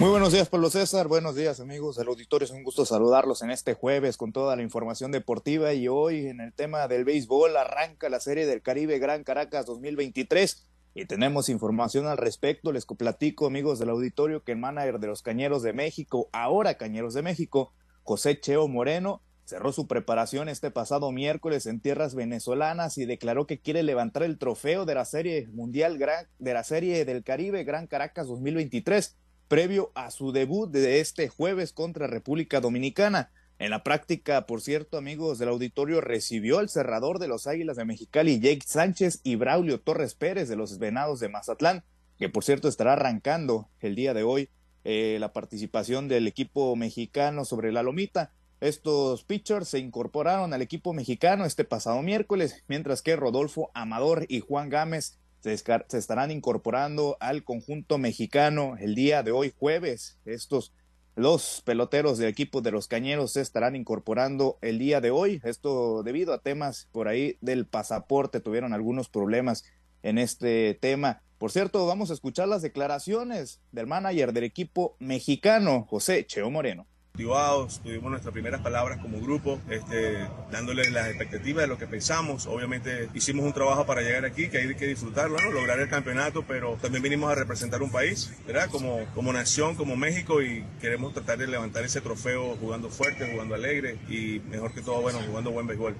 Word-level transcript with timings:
Muy 0.00 0.08
buenos 0.08 0.32
días, 0.32 0.48
Pablo 0.48 0.70
César. 0.70 1.08
Buenos 1.08 1.36
días, 1.36 1.60
amigos 1.60 1.96
del 1.96 2.08
auditorio. 2.08 2.46
Es 2.46 2.52
un 2.52 2.62
gusto 2.62 2.86
saludarlos 2.86 3.42
en 3.42 3.50
este 3.50 3.74
jueves 3.74 4.16
con 4.16 4.32
toda 4.32 4.56
la 4.56 4.62
información 4.62 5.12
deportiva. 5.12 5.74
Y 5.74 5.88
hoy, 5.88 6.26
en 6.26 6.40
el 6.40 6.54
tema 6.54 6.88
del 6.88 7.04
béisbol, 7.04 7.54
arranca 7.54 8.08
la 8.08 8.18
Serie 8.18 8.46
del 8.46 8.62
Caribe 8.62 8.98
Gran 8.98 9.24
Caracas 9.24 9.66
2023. 9.66 10.66
Y 10.94 11.04
tenemos 11.04 11.50
información 11.50 12.06
al 12.06 12.16
respecto. 12.16 12.72
Les 12.72 12.86
platico, 12.86 13.46
amigos 13.46 13.78
del 13.78 13.90
auditorio, 13.90 14.42
que 14.42 14.52
el 14.52 14.58
manager 14.58 15.00
de 15.00 15.08
los 15.08 15.20
Cañeros 15.20 15.62
de 15.62 15.74
México, 15.74 16.30
ahora 16.32 16.78
Cañeros 16.78 17.12
de 17.12 17.20
México, 17.20 17.74
José 18.02 18.40
Cheo 18.40 18.68
Moreno, 18.68 19.20
cerró 19.44 19.70
su 19.70 19.86
preparación 19.86 20.48
este 20.48 20.70
pasado 20.70 21.12
miércoles 21.12 21.66
en 21.66 21.78
tierras 21.78 22.14
venezolanas 22.14 22.96
y 22.96 23.04
declaró 23.04 23.46
que 23.46 23.60
quiere 23.60 23.82
levantar 23.82 24.22
el 24.22 24.38
trofeo 24.38 24.86
de 24.86 24.94
la 24.94 25.04
Serie 25.04 25.46
Mundial 25.48 25.98
de 26.38 26.54
la 26.54 26.64
Serie 26.64 27.04
del 27.04 27.22
Caribe 27.22 27.64
Gran 27.64 27.86
Caracas 27.86 28.28
2023 28.28 29.18
previo 29.50 29.90
a 29.96 30.12
su 30.12 30.30
debut 30.30 30.70
de 30.70 31.00
este 31.00 31.28
jueves 31.28 31.72
contra 31.72 32.06
República 32.06 32.60
Dominicana. 32.60 33.32
En 33.58 33.70
la 33.70 33.82
práctica, 33.82 34.46
por 34.46 34.60
cierto, 34.60 34.96
amigos 34.96 35.40
del 35.40 35.48
auditorio, 35.48 36.00
recibió 36.00 36.60
el 36.60 36.68
cerrador 36.68 37.18
de 37.18 37.26
los 37.26 37.48
Águilas 37.48 37.76
de 37.76 37.84
Mexicali, 37.84 38.38
Jake 38.38 38.62
Sánchez, 38.64 39.20
y 39.24 39.34
Braulio 39.34 39.80
Torres 39.80 40.14
Pérez 40.14 40.48
de 40.48 40.54
los 40.54 40.78
Venados 40.78 41.18
de 41.18 41.30
Mazatlán, 41.30 41.82
que 42.16 42.28
por 42.28 42.44
cierto 42.44 42.68
estará 42.68 42.92
arrancando 42.92 43.68
el 43.80 43.96
día 43.96 44.14
de 44.14 44.22
hoy 44.22 44.50
eh, 44.84 45.16
la 45.18 45.32
participación 45.32 46.06
del 46.06 46.28
equipo 46.28 46.76
mexicano 46.76 47.44
sobre 47.44 47.72
la 47.72 47.82
lomita. 47.82 48.32
Estos 48.60 49.24
pitchers 49.24 49.66
se 49.66 49.80
incorporaron 49.80 50.54
al 50.54 50.62
equipo 50.62 50.92
mexicano 50.92 51.44
este 51.44 51.64
pasado 51.64 52.00
miércoles, 52.02 52.62
mientras 52.68 53.02
que 53.02 53.16
Rodolfo 53.16 53.72
Amador 53.74 54.26
y 54.28 54.38
Juan 54.38 54.68
Gámez 54.68 55.18
se, 55.40 55.52
estarán 55.98 56.30
incorporando 56.30 57.16
al 57.20 57.44
conjunto 57.44 57.98
mexicano 57.98 58.76
el 58.78 58.94
día 58.94 59.22
de 59.22 59.32
hoy 59.32 59.52
jueves. 59.58 60.18
Estos 60.24 60.72
los 61.16 61.62
peloteros 61.64 62.18
del 62.18 62.28
equipo 62.28 62.60
de 62.60 62.70
los 62.70 62.88
Cañeros 62.88 63.32
se 63.32 63.40
estarán 63.40 63.76
incorporando 63.76 64.58
el 64.62 64.78
día 64.78 65.00
de 65.00 65.10
hoy. 65.10 65.40
Esto 65.44 66.02
debido 66.02 66.32
a 66.32 66.40
temas 66.40 66.88
por 66.92 67.08
ahí 67.08 67.36
del 67.40 67.66
pasaporte. 67.66 68.40
Tuvieron 68.40 68.72
algunos 68.72 69.08
problemas 69.08 69.64
en 70.02 70.18
este 70.18 70.78
tema. 70.80 71.22
Por 71.38 71.50
cierto, 71.50 71.86
vamos 71.86 72.10
a 72.10 72.14
escuchar 72.14 72.48
las 72.48 72.62
declaraciones 72.62 73.60
del 73.72 73.86
manager 73.86 74.32
del 74.32 74.44
equipo 74.44 74.96
mexicano, 74.98 75.86
José 75.88 76.24
Cheo 76.26 76.50
Moreno 76.50 76.86
motivados, 77.12 77.80
tuvimos 77.82 78.10
nuestras 78.10 78.32
primeras 78.32 78.60
palabras 78.60 78.98
como 78.98 79.20
grupo, 79.20 79.60
este, 79.68 80.26
dándole 80.50 80.90
las 80.90 81.08
expectativas 81.08 81.62
de 81.62 81.68
lo 81.68 81.78
que 81.78 81.86
pensamos. 81.86 82.46
Obviamente 82.46 83.08
hicimos 83.14 83.44
un 83.44 83.52
trabajo 83.52 83.84
para 83.84 84.00
llegar 84.00 84.24
aquí, 84.24 84.48
que 84.48 84.58
hay 84.58 84.74
que 84.74 84.86
disfrutarlo, 84.86 85.38
lograr 85.50 85.78
el 85.80 85.88
campeonato, 85.88 86.44
pero 86.46 86.78
también 86.80 87.02
vinimos 87.02 87.30
a 87.30 87.34
representar 87.34 87.82
un 87.82 87.90
país, 87.90 88.32
¿verdad? 88.46 88.70
Como, 88.70 89.04
como 89.14 89.32
nación, 89.32 89.74
como 89.74 89.96
México, 89.96 90.42
y 90.42 90.64
queremos 90.80 91.12
tratar 91.12 91.38
de 91.38 91.46
levantar 91.46 91.84
ese 91.84 92.00
trofeo 92.00 92.56
jugando 92.56 92.88
fuerte, 92.90 93.30
jugando 93.32 93.54
alegre 93.54 93.98
y 94.08 94.40
mejor 94.48 94.72
que 94.72 94.80
todo, 94.80 95.00
bueno, 95.02 95.18
jugando 95.26 95.50
buen 95.50 95.66
béisbol. 95.66 95.96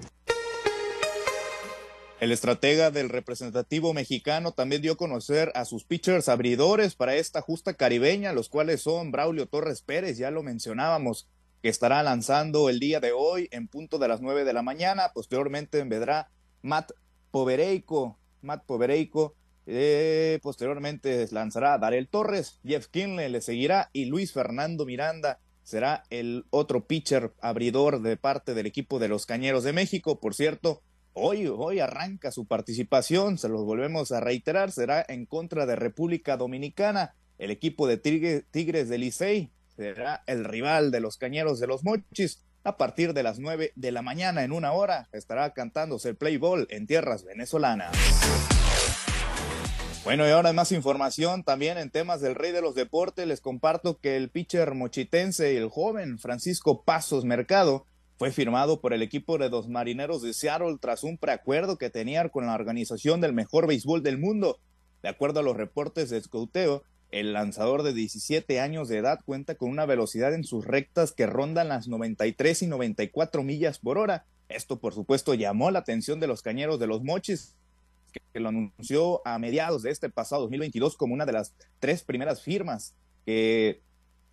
El 2.21 2.33
estratega 2.33 2.91
del 2.91 3.09
representativo 3.09 3.95
mexicano 3.95 4.53
también 4.53 4.83
dio 4.83 4.93
a 4.93 4.97
conocer 4.97 5.51
a 5.55 5.65
sus 5.65 5.85
pitchers 5.85 6.29
abridores 6.29 6.95
para 6.95 7.15
esta 7.15 7.41
justa 7.41 7.73
caribeña, 7.73 8.35
los 8.35 8.51
cuales 8.51 8.83
son 8.83 9.11
Braulio 9.11 9.47
Torres 9.47 9.81
Pérez, 9.81 10.19
ya 10.19 10.31
lo 10.31 10.43
mencionábamos, 10.43 11.31
que 11.63 11.71
estará 11.71 12.03
lanzando 12.03 12.69
el 12.69 12.79
día 12.79 13.01
de 13.01 13.13
hoy 13.13 13.49
en 13.53 13.69
punto 13.69 13.99
de 13.99 14.09
las 14.09 14.21
nueve 14.21 14.45
de 14.45 14.53
la 14.53 14.61
mañana. 14.61 15.13
Posteriormente 15.15 15.83
vendrá 15.83 16.31
Matt 16.61 16.93
Povereico, 17.31 18.19
Matt 18.43 18.67
Povereico. 18.67 19.35
Eh, 19.65 20.41
posteriormente 20.43 21.27
lanzará 21.31 21.79
Darel 21.79 22.07
Torres, 22.07 22.61
Jeff 22.67 22.89
Kinley 22.89 23.31
le 23.31 23.41
seguirá 23.41 23.89
y 23.95 24.05
Luis 24.05 24.35
Fernando 24.35 24.85
Miranda 24.85 25.39
será 25.63 26.03
el 26.11 26.45
otro 26.51 26.87
pitcher 26.87 27.33
abridor 27.41 28.03
de 28.03 28.19
parte 28.19 28.53
del 28.53 28.67
equipo 28.67 28.99
de 28.99 29.09
los 29.09 29.25
Cañeros 29.25 29.65
de 29.65 29.73
México. 29.73 30.21
Por 30.21 30.35
cierto, 30.35 30.83
Hoy, 31.13 31.49
hoy 31.49 31.81
arranca 31.81 32.31
su 32.31 32.47
participación, 32.47 33.37
se 33.37 33.49
los 33.49 33.65
volvemos 33.65 34.13
a 34.13 34.21
reiterar, 34.21 34.71
será 34.71 35.05
en 35.09 35.27
contra 35.27 35.67
de 35.67 35.75
República 35.75 36.37
Dominicana. 36.37 37.15
El 37.37 37.51
equipo 37.51 37.89
de 37.89 37.97
Tigres 37.97 38.89
de 38.89 38.99
Licey 38.99 39.51
será 39.75 40.23
el 40.27 40.45
rival 40.45 40.93
de 40.93 41.01
los 41.01 41.17
Cañeros 41.17 41.59
de 41.59 41.67
los 41.67 41.83
Mochis. 41.83 42.45
A 42.63 42.77
partir 42.77 43.13
de 43.13 43.25
las 43.25 43.41
nueve 43.41 43.73
de 43.75 43.91
la 43.91 44.03
mañana, 44.03 44.45
en 44.45 44.53
una 44.53 44.73
hora, 44.73 45.09
estará 45.13 45.53
cantándose 45.53 46.11
el 46.11 46.17
play 46.17 46.37
ball 46.37 46.69
en 46.71 46.87
tierras 46.87 47.25
venezolanas. 47.25 47.91
Bueno, 50.05 50.27
y 50.29 50.31
ahora 50.31 50.53
más 50.53 50.71
información 50.71 51.43
también 51.43 51.77
en 51.77 51.91
temas 51.91 52.21
del 52.21 52.37
rey 52.37 52.53
de 52.53 52.63
los 52.63 52.75
deportes. 52.75 53.27
Les 53.27 53.41
comparto 53.41 53.99
que 53.99 54.17
el 54.17 54.31
pitcher 54.31 54.75
mochitense 54.75 55.55
y 55.55 55.57
el 55.57 55.69
joven 55.69 56.19
Francisco 56.19 56.85
Pasos 56.85 57.25
Mercado 57.25 57.85
fue 58.21 58.33
firmado 58.33 58.83
por 58.83 58.93
el 58.93 59.01
equipo 59.01 59.39
de 59.39 59.49
los 59.49 59.71
Marineros 59.71 60.21
de 60.21 60.35
Seattle 60.35 60.77
tras 60.79 61.05
un 61.05 61.17
preacuerdo 61.17 61.79
que 61.79 61.89
tenían 61.89 62.29
con 62.29 62.45
la 62.45 62.55
organización 62.55 63.23
del 63.23 63.33
mejor 63.33 63.67
béisbol 63.67 64.03
del 64.03 64.19
mundo. 64.19 64.59
De 65.03 65.09
acuerdo 65.09 65.41
a 65.41 65.43
los 65.43 65.57
reportes 65.57 66.11
de 66.11 66.19
escouteo, 66.19 66.83
el 67.13 67.33
lanzador 67.33 67.83
de 67.83 67.95
17 67.95 68.61
años 68.61 68.89
de 68.89 68.99
edad 68.99 69.21
cuenta 69.25 69.55
con 69.55 69.71
una 69.71 69.87
velocidad 69.87 70.35
en 70.35 70.45
sus 70.45 70.67
rectas 70.67 71.13
que 71.13 71.25
rondan 71.25 71.69
las 71.69 71.89
93 71.89 72.61
y 72.61 72.67
94 72.67 73.43
millas 73.43 73.79
por 73.79 73.97
hora. 73.97 74.27
Esto, 74.51 74.79
por 74.79 74.93
supuesto, 74.93 75.33
llamó 75.33 75.71
la 75.71 75.79
atención 75.79 76.21
de 76.21 76.27
los 76.27 76.43
cañeros 76.43 76.79
de 76.79 76.89
los 76.89 77.03
Mochis, 77.03 77.57
que 78.35 78.41
lo 78.41 78.51
anunció 78.51 79.27
a 79.27 79.39
mediados 79.39 79.83
de 79.83 79.93
este 79.93 80.11
pasado 80.11 80.43
2022 80.43 80.99
como 80.99 81.15
una 81.15 81.25
de 81.25 81.33
las 81.33 81.55
tres 81.79 82.03
primeras 82.03 82.43
firmas 82.43 82.93
que 83.25 83.81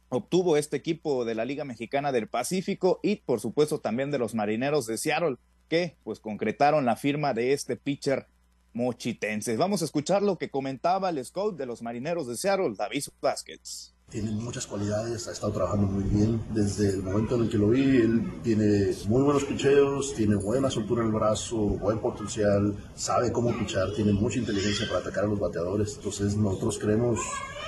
obtuvo 0.09 0.57
este 0.57 0.77
equipo 0.77 1.25
de 1.25 1.35
la 1.35 1.45
Liga 1.45 1.65
Mexicana 1.65 2.11
del 2.11 2.27
Pacífico 2.27 2.99
y 3.03 3.17
por 3.17 3.39
supuesto 3.39 3.79
también 3.79 4.11
de 4.11 4.19
los 4.19 4.35
Marineros 4.35 4.85
de 4.85 4.97
Seattle 4.97 5.37
que 5.67 5.97
pues 6.03 6.19
concretaron 6.19 6.85
la 6.85 6.95
firma 6.95 7.33
de 7.33 7.53
este 7.53 7.75
pitcher 7.75 8.27
mochitense. 8.73 9.57
Vamos 9.57 9.81
a 9.81 9.85
escuchar 9.85 10.21
lo 10.21 10.37
que 10.37 10.49
comentaba 10.49 11.09
el 11.09 11.23
scout 11.25 11.57
de 11.57 11.65
los 11.65 11.81
Marineros 11.81 12.27
de 12.27 12.37
Seattle, 12.37 12.73
David 12.77 13.03
Vázquez. 13.21 13.93
Tiene 14.09 14.31
muchas 14.31 14.65
cualidades, 14.65 15.27
ha 15.27 15.33
estado 15.33 15.51
trabajando 15.51 15.87
muy 15.87 16.03
bien 16.05 16.41
desde 16.53 16.91
el 16.91 17.03
momento 17.03 17.35
en 17.35 17.41
el 17.41 17.49
que 17.49 17.57
lo 17.57 17.69
vi. 17.69 17.97
Él 17.97 18.39
tiene 18.41 18.93
muy 19.07 19.21
buenos 19.21 19.43
picheos, 19.43 20.13
tiene 20.15 20.35
buena 20.35 20.69
soltura 20.69 21.01
en 21.01 21.07
el 21.07 21.13
brazo, 21.13 21.57
buen 21.57 21.99
potencial, 21.99 22.73
sabe 22.95 23.33
cómo 23.33 23.51
pichar, 23.57 23.93
tiene 23.93 24.13
mucha 24.13 24.39
inteligencia 24.39 24.87
para 24.87 24.99
atacar 24.99 25.25
a 25.25 25.27
los 25.27 25.39
bateadores. 25.39 25.95
Entonces 25.97 26.37
nosotros 26.37 26.79
creemos 26.79 27.19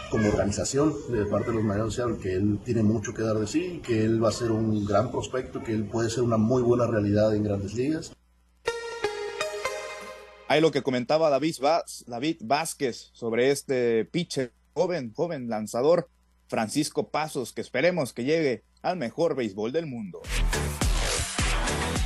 como 0.10 0.30
organización 0.30 0.94
de 1.10 1.26
parte 1.26 1.50
de 1.50 1.56
los 1.56 1.64
Marineros 1.64 2.00
que 2.22 2.34
él 2.34 2.60
tiene 2.64 2.84
mucho 2.84 3.14
que 3.14 3.22
dar 3.22 3.38
de 3.38 3.48
sí, 3.48 3.82
que 3.86 4.04
él 4.04 4.24
va 4.24 4.30
a 4.30 4.34
ser 4.34 4.52
un 4.52 4.86
gran 4.86 5.12
prospecto, 5.12 5.64
que 5.64 5.72
él 5.72 5.86
puede 5.86 6.10
ser 6.10 6.24
una 6.24 6.38
muy 6.38 6.62
buena 6.62 6.88
realidad 6.88 7.36
en 7.36 7.44
grandes 7.44 7.74
ligas. 7.74 8.12
Hay 10.48 10.62
lo 10.62 10.72
que 10.72 10.82
comentaba 10.82 11.30
David, 11.30 11.58
David 12.08 12.38
Vázquez 12.42 13.10
sobre 13.14 13.52
este 13.52 14.06
pitcher 14.06 14.52
joven, 14.74 15.14
joven 15.14 15.48
lanzador 15.48 16.10
Francisco 16.48 17.10
Pasos, 17.10 17.54
que 17.54 17.62
esperemos 17.62 18.14
que 18.14 18.24
llegue 18.24 18.64
al 18.82 18.98
mejor 18.98 19.36
béisbol 19.36 19.72
del 19.72 19.86
mundo. 19.86 20.22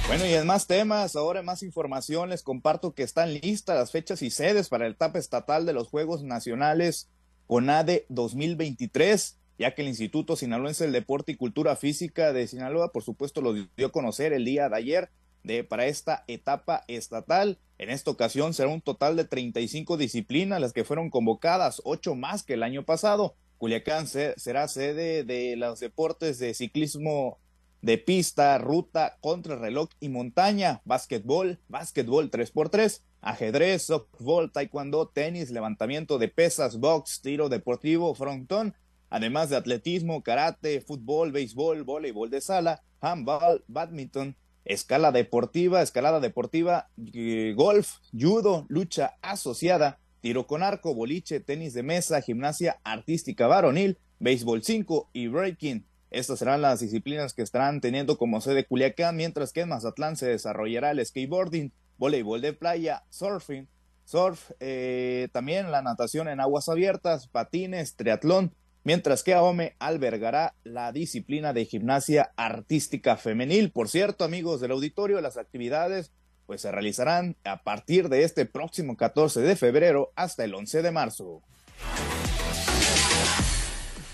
Bueno, 0.07 0.25
y 0.25 0.33
en 0.33 0.45
más 0.45 0.67
temas, 0.67 1.15
ahora 1.15 1.39
en 1.39 1.45
más 1.45 1.63
información, 1.63 2.29
les 2.29 2.43
comparto 2.43 2.93
que 2.93 3.03
están 3.03 3.33
listas 3.33 3.77
las 3.77 3.91
fechas 3.91 4.21
y 4.21 4.29
sedes 4.29 4.67
para 4.67 4.85
el 4.85 4.93
etapa 4.93 5.17
estatal 5.17 5.65
de 5.65 5.71
los 5.71 5.87
Juegos 5.87 6.23
Nacionales 6.23 7.09
CONADE 7.53 8.07
2023, 8.09 9.37
ya 9.59 9.75
que 9.75 9.83
el 9.83 9.87
Instituto 9.87 10.35
Sinaloense 10.35 10.85
del 10.85 10.93
Deporte 10.93 11.33
y 11.33 11.35
Cultura 11.35 11.75
Física 11.75 12.33
de 12.33 12.47
Sinaloa, 12.47 12.91
por 12.91 13.03
supuesto, 13.03 13.41
lo 13.41 13.53
dio 13.53 13.85
a 13.85 13.91
conocer 13.91 14.33
el 14.33 14.43
día 14.43 14.69
de 14.69 14.75
ayer 14.75 15.11
de, 15.43 15.63
para 15.63 15.85
esta 15.85 16.23
etapa 16.27 16.83
estatal. 16.87 17.59
En 17.77 17.91
esta 17.91 18.09
ocasión 18.09 18.55
será 18.55 18.69
un 18.69 18.81
total 18.81 19.15
de 19.15 19.25
35 19.25 19.97
disciplinas 19.97 20.59
las 20.59 20.73
que 20.73 20.83
fueron 20.83 21.11
convocadas, 21.11 21.79
ocho 21.85 22.15
más 22.15 22.41
que 22.41 22.55
el 22.55 22.63
año 22.63 22.85
pasado. 22.85 23.35
Culiacán 23.59 24.07
será 24.07 24.67
sede 24.67 25.23
de 25.23 25.55
los 25.55 25.79
deportes 25.79 26.39
de 26.39 26.55
ciclismo 26.55 27.37
de 27.83 27.99
pista, 27.99 28.57
ruta, 28.57 29.17
contrarreloj 29.21 29.89
y 29.99 30.09
montaña, 30.09 30.81
básquetbol, 30.85 31.59
básquetbol 31.67 32.31
3x3, 32.31 33.01
ajedrez, 33.23 33.83
softball, 33.83 34.51
taekwondo, 34.51 35.07
tenis, 35.07 35.49
levantamiento 35.49 36.19
de 36.19 36.27
pesas, 36.27 36.79
box, 36.79 37.21
tiro 37.21 37.49
deportivo, 37.49 38.13
frontón, 38.13 38.75
además 39.09 39.49
de 39.49 39.55
atletismo, 39.55 40.23
karate, 40.23 40.81
fútbol, 40.81 41.31
béisbol, 41.31 41.83
voleibol 41.83 42.29
de 42.29 42.41
sala, 42.41 42.83
handball, 42.99 43.63
badminton, 43.67 44.35
escala 44.65 45.11
deportiva, 45.11 45.81
escalada 45.81 46.19
deportiva, 46.19 46.89
eh, 47.13 47.53
golf, 47.55 47.95
judo, 48.11 48.65
lucha 48.69 49.15
asociada, 49.21 49.99
tiro 50.21 50.45
con 50.45 50.61
arco, 50.61 50.93
boliche, 50.93 51.39
tenis 51.39 51.73
de 51.73 51.83
mesa, 51.83 52.21
gimnasia 52.21 52.79
artística 52.83 53.47
varonil, 53.47 53.97
béisbol 54.19 54.63
5 54.63 55.09
y 55.13 55.27
breaking. 55.27 55.85
Estas 56.11 56.39
serán 56.39 56.61
las 56.61 56.79
disciplinas 56.79 57.33
que 57.33 57.41
estarán 57.41 57.81
teniendo 57.81 58.17
como 58.17 58.39
sede 58.39 58.65
Culiacán, 58.65 59.15
mientras 59.15 59.51
que 59.51 59.61
en 59.61 59.69
Mazatlán 59.69 60.15
se 60.15 60.27
desarrollará 60.27 60.91
el 60.91 61.03
skateboarding, 61.03 61.73
voleibol 62.03 62.41
de 62.41 62.51
playa, 62.51 63.05
surfing, 63.09 63.69
surf, 64.03 64.51
eh, 64.59 65.29
también 65.31 65.71
la 65.71 65.81
natación 65.81 66.27
en 66.27 66.41
aguas 66.41 66.67
abiertas, 66.67 67.27
patines, 67.29 67.95
triatlón, 67.95 68.53
mientras 68.83 69.23
que 69.23 69.33
AOME 69.33 69.77
albergará 69.79 70.53
la 70.65 70.91
disciplina 70.91 71.53
de 71.53 71.63
gimnasia 71.63 72.33
artística 72.35 73.15
femenil. 73.15 73.71
Por 73.71 73.87
cierto, 73.87 74.25
amigos 74.25 74.59
del 74.59 74.71
auditorio, 74.71 75.21
las 75.21 75.37
actividades 75.37 76.11
pues 76.45 76.59
se 76.59 76.73
realizarán 76.73 77.37
a 77.45 77.63
partir 77.63 78.09
de 78.09 78.23
este 78.23 78.45
próximo 78.45 78.97
14 78.97 79.39
de 79.39 79.55
febrero 79.55 80.11
hasta 80.17 80.43
el 80.43 80.53
11 80.53 80.81
de 80.81 80.91
marzo. 80.91 81.41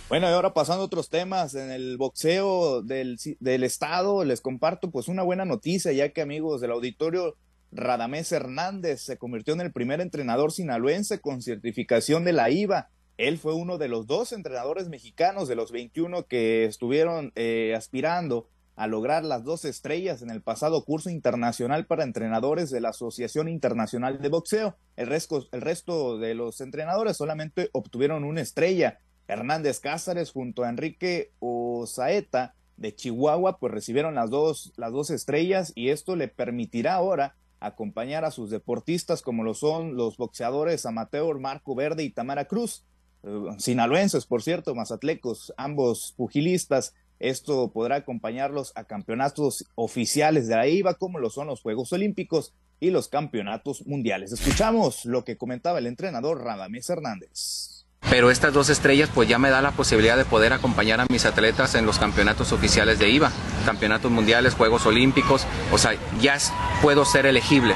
Bueno, 0.09 0.29
y 0.29 0.33
ahora 0.33 0.53
pasando 0.53 0.83
a 0.83 0.85
otros 0.85 1.09
temas, 1.09 1.55
en 1.55 1.71
el 1.71 1.97
boxeo 1.97 2.83
del, 2.83 3.17
del 3.39 3.63
estado 3.63 4.23
les 4.25 4.41
comparto 4.41 4.91
pues 4.91 5.07
una 5.07 5.23
buena 5.23 5.45
noticia, 5.45 5.91
ya 5.91 6.09
que 6.09 6.21
amigos 6.21 6.61
del 6.61 6.69
auditorio, 6.69 7.35
Radamés 7.71 8.31
Hernández 8.31 9.01
se 9.01 9.17
convirtió 9.17 9.53
en 9.53 9.61
el 9.61 9.71
primer 9.71 10.01
entrenador 10.01 10.51
sinaloense 10.51 11.19
con 11.19 11.41
certificación 11.41 12.23
de 12.25 12.33
la 12.33 12.49
IVA. 12.49 12.89
Él 13.17 13.37
fue 13.37 13.53
uno 13.53 13.77
de 13.77 13.89
los 13.89 14.07
dos 14.07 14.31
entrenadores 14.31 14.89
mexicanos 14.89 15.47
de 15.47 15.55
los 15.55 15.71
21 15.71 16.25
que 16.25 16.65
estuvieron 16.65 17.31
eh, 17.35 17.73
aspirando 17.75 18.47
a 18.79 18.87
lograr 18.87 19.25
las 19.25 19.43
dos 19.43 19.65
estrellas 19.65 20.21
en 20.21 20.29
el 20.29 20.41
pasado 20.41 20.85
curso 20.85 21.09
internacional 21.09 21.85
para 21.85 22.05
entrenadores 22.05 22.69
de 22.69 22.79
la 22.79 22.89
Asociación 22.89 23.49
Internacional 23.49 24.21
de 24.21 24.29
Boxeo. 24.29 24.77
El 24.95 25.07
resto, 25.07 25.45
el 25.51 25.59
resto 25.59 26.17
de 26.17 26.33
los 26.33 26.61
entrenadores 26.61 27.17
solamente 27.17 27.69
obtuvieron 27.73 28.23
una 28.23 28.39
estrella. 28.39 28.99
Hernández 29.27 29.81
Cázares 29.81 30.31
junto 30.31 30.63
a 30.63 30.69
Enrique 30.69 31.33
Osaeta 31.39 32.55
de 32.77 32.95
Chihuahua, 32.95 33.57
pues 33.59 33.73
recibieron 33.73 34.15
las 34.15 34.29
dos, 34.29 34.71
las 34.77 34.93
dos 34.93 35.09
estrellas 35.09 35.73
y 35.75 35.89
esto 35.89 36.15
le 36.15 36.29
permitirá 36.29 36.93
ahora 36.93 37.35
acompañar 37.59 38.25
a 38.25 38.31
sus 38.31 38.49
deportistas 38.49 39.21
como 39.21 39.43
lo 39.43 39.53
son 39.53 39.95
los 39.95 40.17
boxeadores 40.17 40.85
amateur 40.85 41.39
Marco 41.39 41.75
Verde 41.75 42.03
y 42.03 42.11
Tamara 42.11 42.45
Cruz, 42.45 42.83
eh, 43.23 43.29
sinaloenses, 43.57 44.25
por 44.25 44.41
cierto, 44.41 44.75
mazatlecos, 44.75 45.53
ambos 45.57 46.13
pugilistas. 46.15 46.93
Esto 47.19 47.71
podrá 47.71 47.97
acompañarlos 47.97 48.71
a 48.75 48.85
campeonatos 48.85 49.65
oficiales 49.75 50.47
de 50.47 50.55
la 50.55 50.67
IVA, 50.67 50.93
como 50.93 51.19
lo 51.19 51.29
son 51.29 51.47
los 51.47 51.61
Juegos 51.61 51.91
Olímpicos 51.91 52.53
y 52.79 52.91
los 52.91 53.09
campeonatos 53.09 53.85
mundiales. 53.85 54.31
Escuchamos 54.31 55.05
lo 55.05 55.25
que 55.25 55.37
comentaba 55.37 55.79
el 55.79 55.87
entrenador 55.87 56.43
Radamés 56.43 56.89
Hernández. 56.89 57.78
Pero 58.09 58.31
estas 58.31 58.53
dos 58.53 58.69
estrellas 58.69 59.09
pues 59.13 59.29
ya 59.29 59.37
me 59.37 59.51
da 59.51 59.61
la 59.61 59.71
posibilidad 59.71 60.17
de 60.17 60.25
poder 60.25 60.51
acompañar 60.51 60.99
a 60.99 61.05
mis 61.09 61.25
atletas 61.25 61.75
en 61.75 61.85
los 61.85 61.99
campeonatos 61.99 62.51
oficiales 62.51 62.97
de 62.97 63.09
IVA, 63.09 63.31
campeonatos 63.65 64.11
mundiales, 64.11 64.55
Juegos 64.55 64.85
Olímpicos, 64.87 65.45
o 65.71 65.77
sea, 65.77 65.93
ya 66.19 66.37
puedo 66.81 67.05
ser 67.05 67.27
elegible 67.27 67.75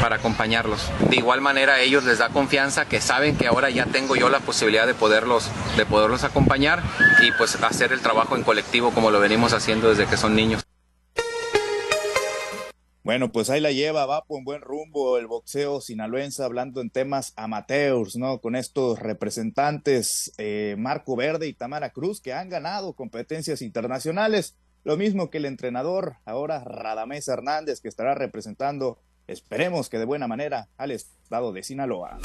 para 0.00 0.16
acompañarlos. 0.16 0.90
De 1.10 1.16
igual 1.16 1.40
manera 1.40 1.74
a 1.74 1.80
ellos 1.80 2.04
les 2.04 2.18
da 2.18 2.28
confianza 2.28 2.84
que 2.84 3.00
saben 3.00 3.36
que 3.36 3.48
ahora 3.48 3.70
ya 3.70 3.86
tengo 3.86 4.14
yo 4.14 4.28
la 4.28 4.40
posibilidad 4.40 4.86
de 4.86 4.94
poderlos, 4.94 5.48
de 5.76 5.84
poderlos 5.84 6.22
acompañar 6.22 6.82
y 7.20 7.32
pues 7.32 7.56
hacer 7.56 7.92
el 7.92 8.00
trabajo 8.00 8.36
en 8.36 8.44
colectivo 8.44 8.92
como 8.92 9.10
lo 9.10 9.18
venimos 9.18 9.52
haciendo 9.52 9.90
desde 9.90 10.06
que 10.06 10.16
son 10.16 10.36
niños. 10.36 10.62
Bueno, 13.04 13.32
pues 13.32 13.50
ahí 13.50 13.60
la 13.60 13.72
lleva, 13.72 14.06
va 14.06 14.22
por 14.22 14.38
un 14.38 14.44
buen 14.44 14.60
rumbo 14.60 15.18
el 15.18 15.26
boxeo 15.26 15.80
sinaloense, 15.80 16.44
hablando 16.44 16.80
en 16.80 16.88
temas 16.88 17.32
amateurs, 17.34 18.14
¿no? 18.14 18.40
Con 18.40 18.54
estos 18.54 19.00
representantes, 19.00 20.32
eh, 20.38 20.76
Marco 20.78 21.16
Verde 21.16 21.48
y 21.48 21.52
Tamara 21.52 21.90
Cruz, 21.90 22.20
que 22.20 22.32
han 22.32 22.48
ganado 22.48 22.94
competencias 22.94 23.60
internacionales. 23.60 24.54
Lo 24.84 24.96
mismo 24.96 25.30
que 25.30 25.38
el 25.38 25.46
entrenador, 25.46 26.18
ahora 26.24 26.62
Radamés 26.62 27.26
Hernández, 27.26 27.80
que 27.80 27.88
estará 27.88 28.14
representando, 28.14 29.00
esperemos 29.26 29.88
que 29.88 29.98
de 29.98 30.04
buena 30.04 30.28
manera, 30.28 30.68
al 30.76 30.92
estado 30.92 31.52
de 31.52 31.64
Sinaloa. 31.64 32.20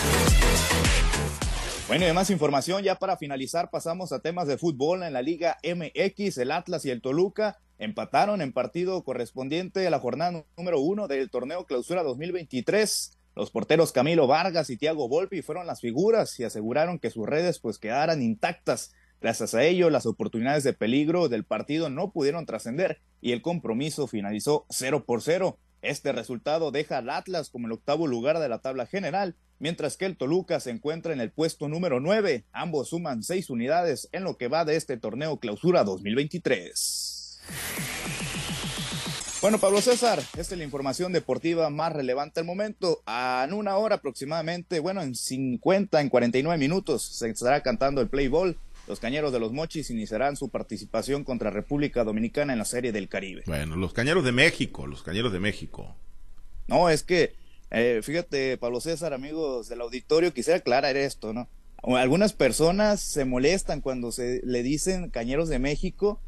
Bueno, 1.88 2.08
y 2.08 2.14
más 2.14 2.30
información, 2.30 2.84
ya 2.84 2.96
para 2.96 3.18
finalizar, 3.18 3.72
pasamos 3.72 4.12
a 4.12 4.20
temas 4.20 4.46
de 4.46 4.60
fútbol 4.60 5.02
en 5.02 5.14
la 5.14 5.24
Liga 5.24 5.58
MX, 5.64 6.38
el 6.38 6.52
Atlas 6.52 6.86
y 6.86 6.92
el 6.92 7.02
Toluca 7.02 7.58
empataron 7.78 8.42
en 8.42 8.54
partido 8.54 9.04
correspondiente 9.04 9.86
a 9.86 9.90
la 9.90 10.00
jornada 10.00 10.46
número 10.58 10.80
uno 10.80 11.08
del 11.08 11.30
torneo 11.30 11.66
Clausura 11.66 12.04
2023. 12.04 13.18
Los 13.36 13.52
porteros 13.52 13.92
Camilo 13.92 14.26
Vargas 14.26 14.70
y 14.70 14.78
Tiago 14.78 15.08
Volpi 15.08 15.42
fueron 15.42 15.68
las 15.68 15.82
figuras 15.82 16.40
y 16.40 16.44
aseguraron 16.44 16.98
que 16.98 17.12
sus 17.12 17.28
redes 17.28 17.60
pues 17.60 17.78
quedaran 17.78 18.22
intactas. 18.24 18.94
Gracias 19.22 19.54
a 19.54 19.64
ello, 19.64 19.90
las 19.90 20.06
oportunidades 20.06 20.64
de 20.64 20.74
peligro 20.74 21.30
del 21.30 21.44
partido 21.44 21.90
no 21.90 22.12
pudieron 22.12 22.46
trascender 22.46 23.02
y 23.22 23.32
el 23.32 23.42
compromiso 23.42 24.08
finalizó 24.08 24.66
0 24.70 25.06
por 25.06 25.22
0. 25.22 25.60
Este 25.82 26.12
resultado 26.12 26.72
deja 26.72 26.98
al 26.98 27.10
Atlas 27.10 27.50
como 27.50 27.68
el 27.68 27.74
octavo 27.74 28.08
lugar 28.08 28.40
de 28.40 28.50
la 28.50 28.60
tabla 28.60 28.88
general, 28.88 29.36
mientras 29.60 29.98
que 29.98 30.06
el 30.06 30.18
Toluca 30.18 30.60
se 30.60 30.72
encuentra 30.72 31.14
en 31.14 31.22
el 31.22 31.32
puesto 31.32 31.68
número 31.68 32.00
9. 32.00 32.46
Ambos 32.52 32.90
suman 32.90 33.24
seis 33.24 33.50
unidades 33.50 34.10
en 34.12 34.24
lo 34.24 34.38
que 34.38 34.48
va 34.48 34.66
de 34.66 34.76
este 34.76 34.98
torneo 34.98 35.40
Clausura 35.40 35.84
2023. 35.84 37.17
Bueno, 39.40 39.60
Pablo 39.60 39.82
César, 39.82 40.20
esta 40.36 40.56
es 40.56 40.58
la 40.58 40.64
información 40.64 41.14
deportiva 41.14 41.70
más 41.70 41.94
relevante 41.94 42.40
al 42.40 42.46
momento. 42.48 43.04
En 43.08 43.54
una 43.54 43.78
hora 43.78 43.98
aproximadamente, 43.98 44.80
bueno, 44.80 45.04
en 45.04 45.14
50, 45.14 46.02
en 46.02 46.10
49 46.10 46.58
minutos, 46.58 47.04
se 47.04 47.30
estará 47.30 47.62
cantando 47.62 48.02
el 48.02 48.10
play 48.10 48.30
ball. 48.30 48.58
Los 48.88 49.00
Cañeros 49.00 49.32
de 49.32 49.40
los 49.40 49.54
Mochis 49.54 49.92
iniciarán 49.92 50.38
su 50.38 50.50
participación 50.50 51.24
contra 51.24 51.52
República 51.52 52.04
Dominicana 52.04 52.54
en 52.54 52.60
la 52.60 52.66
Serie 52.66 52.92
del 52.92 53.10
Caribe. 53.10 53.44
Bueno, 53.46 53.76
los 53.76 53.94
Cañeros 53.94 54.24
de 54.26 54.32
México, 54.32 54.88
los 54.88 55.04
Cañeros 55.04 55.32
de 55.32 55.40
México. 55.40 55.96
No, 56.68 56.90
es 56.90 57.04
que, 57.04 57.36
eh, 57.70 58.02
fíjate, 58.02 58.58
Pablo 58.58 58.82
César, 58.82 59.14
amigos 59.14 59.70
del 59.70 59.82
auditorio, 59.82 60.34
quisiera 60.34 60.58
aclarar 60.58 60.98
esto, 60.98 61.34
¿no? 61.34 61.48
Algunas 61.84 62.34
personas 62.34 63.02
se 63.02 63.24
molestan 63.24 63.82
cuando 63.82 64.12
se 64.12 64.42
le 64.44 64.64
dicen 64.64 65.12
Cañeros 65.12 65.48
de 65.48 65.60
México 65.60 66.22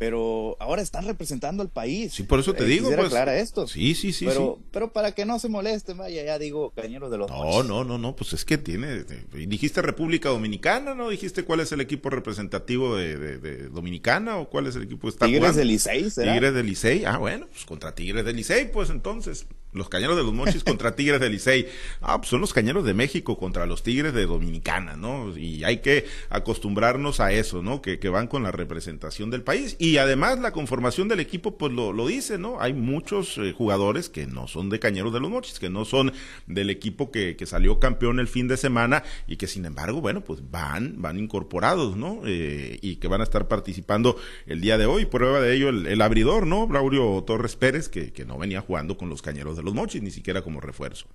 pero 0.00 0.56
ahora 0.60 0.80
están 0.80 1.04
representando 1.04 1.62
al 1.62 1.68
país. 1.68 2.14
Sí, 2.14 2.22
por 2.22 2.40
eso 2.40 2.54
te 2.54 2.64
eh, 2.64 2.68
digo. 2.68 2.90
Pues, 2.96 3.10
clara 3.10 3.38
esto. 3.38 3.68
Sí, 3.68 3.94
sí, 3.94 4.14
sí 4.14 4.24
pero, 4.24 4.58
Pero 4.70 4.94
para 4.94 5.12
que 5.12 5.26
no 5.26 5.38
se 5.38 5.50
molesten, 5.50 5.98
vaya, 5.98 6.24
ya 6.24 6.38
digo, 6.38 6.70
cañeros 6.70 7.10
de 7.10 7.18
los. 7.18 7.30
No, 7.30 7.62
no, 7.62 7.84
no, 7.84 7.98
no, 7.98 8.16
pues 8.16 8.32
es 8.32 8.46
que 8.46 8.56
tiene. 8.56 9.04
Dijiste 9.34 9.82
República 9.82 10.30
Dominicana, 10.30 10.94
¿no? 10.94 11.10
Dijiste 11.10 11.44
cuál 11.44 11.60
es 11.60 11.70
el 11.72 11.82
equipo 11.82 12.08
representativo 12.08 12.96
de, 12.96 13.68
Dominicana 13.68 14.38
o 14.38 14.48
cuál 14.48 14.68
es 14.68 14.76
el 14.76 14.84
equipo 14.84 15.06
está 15.06 15.26
Tigres 15.26 15.54
del 15.54 15.68
Licey, 15.68 16.08
¿será? 16.08 16.32
Tigres 16.32 16.54
del 16.54 16.64
Licey, 16.64 17.04
ah, 17.04 17.18
bueno, 17.18 17.46
pues 17.52 17.66
contra 17.66 17.94
Tigres 17.94 18.24
del 18.24 18.36
Licey, 18.36 18.72
pues 18.72 18.88
entonces. 18.88 19.44
Los 19.72 19.88
cañeros 19.88 20.16
de 20.16 20.24
los 20.24 20.32
Mochis 20.32 20.64
contra 20.64 20.94
Tigres 20.96 21.20
del 21.20 21.32
Licey. 21.32 21.68
Ah, 22.00 22.18
pues 22.18 22.28
son 22.28 22.40
los 22.40 22.52
cañeros 22.52 22.84
de 22.84 22.94
México 22.94 23.38
contra 23.38 23.66
los 23.66 23.82
Tigres 23.82 24.12
de 24.12 24.26
Dominicana, 24.26 24.96
¿no? 24.96 25.36
Y 25.36 25.62
hay 25.64 25.78
que 25.78 26.06
acostumbrarnos 26.28 27.20
a 27.20 27.32
eso, 27.32 27.62
¿no? 27.62 27.80
Que, 27.80 27.98
que 27.98 28.08
van 28.08 28.26
con 28.26 28.42
la 28.42 28.50
representación 28.50 29.30
del 29.30 29.42
país. 29.42 29.76
Y 29.78 29.98
además 29.98 30.40
la 30.40 30.52
conformación 30.52 31.08
del 31.08 31.20
equipo, 31.20 31.56
pues 31.56 31.72
lo, 31.72 31.92
lo 31.92 32.06
dice, 32.06 32.38
¿no? 32.38 32.60
Hay 32.60 32.72
muchos 32.72 33.38
eh, 33.38 33.52
jugadores 33.56 34.08
que 34.08 34.26
no 34.26 34.48
son 34.48 34.70
de 34.70 34.80
cañeros 34.80 35.12
de 35.12 35.20
los 35.20 35.30
Mochis, 35.30 35.60
que 35.60 35.70
no 35.70 35.84
son 35.84 36.12
del 36.46 36.70
equipo 36.70 37.10
que, 37.10 37.36
que, 37.36 37.46
salió 37.46 37.78
campeón 37.78 38.20
el 38.20 38.28
fin 38.28 38.48
de 38.48 38.56
semana 38.56 39.02
y 39.26 39.36
que 39.36 39.46
sin 39.46 39.64
embargo, 39.64 40.00
bueno, 40.00 40.22
pues 40.22 40.40
van, 40.50 41.00
van 41.00 41.18
incorporados, 41.18 41.96
¿no? 41.96 42.22
Eh, 42.26 42.78
y 42.82 42.96
que 42.96 43.08
van 43.08 43.20
a 43.20 43.24
estar 43.24 43.48
participando 43.48 44.16
el 44.46 44.60
día 44.60 44.78
de 44.78 44.86
hoy. 44.86 45.04
Prueba 45.04 45.40
de 45.40 45.54
ello 45.54 45.68
el, 45.68 45.86
el 45.86 46.00
abridor, 46.02 46.46
¿no? 46.46 46.66
Braulio 46.66 47.22
Torres 47.24 47.56
Pérez, 47.56 47.88
que, 47.88 48.12
que 48.12 48.24
no 48.24 48.38
venía 48.38 48.60
jugando 48.60 48.96
con 48.96 49.08
los 49.08 49.22
cañeros 49.22 49.56
de 49.56 49.59
los 49.62 49.74
Mochis, 49.74 50.02
ni 50.02 50.10
siquiera 50.10 50.42
como 50.42 50.60
refuerzo. 50.60 51.06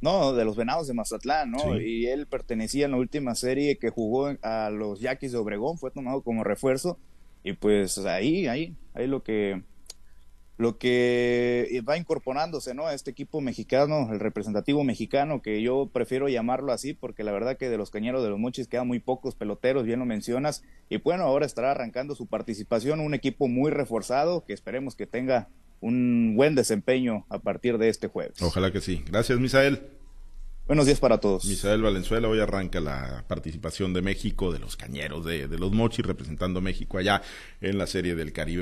No, 0.00 0.34
de 0.34 0.44
los 0.44 0.56
Venados 0.56 0.86
de 0.86 0.94
Mazatlán, 0.94 1.50
¿no? 1.50 1.80
Y 1.80 2.06
él 2.06 2.26
pertenecía 2.26 2.84
en 2.84 2.92
la 2.92 2.98
última 2.98 3.34
serie 3.34 3.78
que 3.78 3.90
jugó 3.90 4.34
a 4.42 4.70
los 4.70 5.00
Yaquis 5.00 5.32
de 5.32 5.38
Obregón, 5.38 5.78
fue 5.78 5.90
tomado 5.90 6.22
como 6.22 6.44
refuerzo. 6.44 6.98
Y 7.42 7.54
pues 7.54 7.98
ahí, 7.98 8.46
ahí, 8.46 8.76
ahí 8.94 9.06
lo 9.06 9.22
que 9.22 9.62
lo 10.58 10.78
que 10.78 11.82
va 11.86 11.98
incorporándose, 11.98 12.74
¿no? 12.74 12.86
A 12.86 12.94
este 12.94 13.10
equipo 13.10 13.40
mexicano, 13.40 14.08
el 14.10 14.20
representativo 14.20 14.84
mexicano, 14.84 15.42
que 15.42 15.60
yo 15.60 15.90
prefiero 15.92 16.28
llamarlo 16.28 16.72
así, 16.72 16.94
porque 16.94 17.24
la 17.24 17.32
verdad 17.32 17.58
que 17.58 17.68
de 17.68 17.76
los 17.76 17.90
cañeros 17.90 18.22
de 18.22 18.30
los 18.30 18.38
mochis 18.38 18.66
quedan 18.66 18.86
muy 18.86 18.98
pocos 18.98 19.34
peloteros, 19.34 19.84
bien 19.84 19.98
lo 19.98 20.06
mencionas, 20.06 20.62
y 20.88 20.96
bueno, 20.96 21.24
ahora 21.24 21.44
estará 21.44 21.72
arrancando 21.72 22.14
su 22.14 22.26
participación, 22.26 23.00
un 23.00 23.12
equipo 23.12 23.48
muy 23.48 23.70
reforzado, 23.70 24.44
que 24.44 24.54
esperemos 24.54 24.96
que 24.96 25.06
tenga 25.06 25.48
un 25.86 26.34
buen 26.36 26.54
desempeño 26.54 27.24
a 27.28 27.38
partir 27.38 27.78
de 27.78 27.88
este 27.88 28.08
jueves. 28.08 28.42
Ojalá 28.42 28.72
que 28.72 28.80
sí. 28.80 29.04
Gracias, 29.06 29.38
Misael. 29.38 29.80
Buenos 30.66 30.86
días 30.86 30.98
para 30.98 31.18
todos. 31.18 31.44
Misael 31.44 31.80
Valenzuela, 31.80 32.26
hoy 32.26 32.40
arranca 32.40 32.80
la 32.80 33.24
participación 33.28 33.92
de 33.92 34.02
México, 34.02 34.52
de 34.52 34.58
los 34.58 34.76
cañeros 34.76 35.24
de, 35.24 35.46
de 35.46 35.58
los 35.60 35.70
Mochis, 35.70 36.04
representando 36.04 36.58
a 36.58 36.62
México 36.62 36.98
allá 36.98 37.22
en 37.60 37.78
la 37.78 37.86
Serie 37.86 38.16
del 38.16 38.32
Caribe. 38.32 38.54